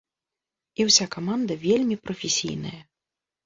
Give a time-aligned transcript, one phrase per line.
[0.79, 2.77] І ўся каманда вельмі прафесійная.